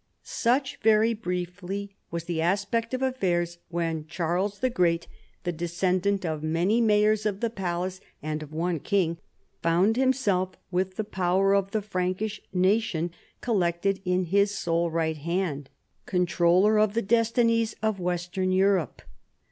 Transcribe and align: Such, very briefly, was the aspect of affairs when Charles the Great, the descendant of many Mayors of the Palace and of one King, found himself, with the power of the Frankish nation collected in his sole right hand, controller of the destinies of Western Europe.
Such, 0.23 0.77
very 0.81 1.13
briefly, 1.13 1.93
was 2.09 2.23
the 2.23 2.41
aspect 2.41 2.95
of 2.95 3.03
affairs 3.03 3.59
when 3.69 4.07
Charles 4.07 4.57
the 4.57 4.71
Great, 4.71 5.07
the 5.43 5.51
descendant 5.51 6.25
of 6.25 6.41
many 6.41 6.81
Mayors 6.81 7.23
of 7.27 7.39
the 7.39 7.51
Palace 7.51 8.01
and 8.19 8.41
of 8.41 8.51
one 8.51 8.79
King, 8.79 9.19
found 9.61 9.97
himself, 9.97 10.55
with 10.71 10.95
the 10.95 11.03
power 11.03 11.53
of 11.53 11.69
the 11.69 11.83
Frankish 11.83 12.41
nation 12.51 13.11
collected 13.41 14.01
in 14.03 14.23
his 14.25 14.49
sole 14.49 14.89
right 14.89 15.17
hand, 15.17 15.69
controller 16.07 16.79
of 16.79 16.95
the 16.95 17.03
destinies 17.03 17.75
of 17.83 17.99
Western 17.99 18.51
Europe. 18.51 19.03